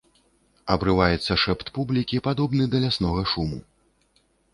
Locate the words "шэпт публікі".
1.43-2.21